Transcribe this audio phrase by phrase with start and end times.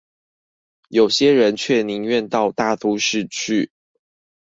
[0.89, 3.71] 有些人卻寧願到大都市去